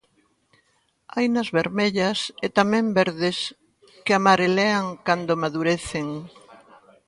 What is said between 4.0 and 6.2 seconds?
que amarelean cando madurecen.